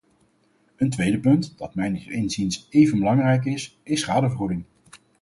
Een 0.75 0.89
tweede 0.89 1.19
punt, 1.19 1.57
dat 1.57 1.75
mijns 1.75 2.07
inziens 2.07 2.67
even 2.69 2.99
belangrijk 2.99 3.45
is, 3.45 3.77
is 3.83 3.99
schadevergoeding. 3.99 4.63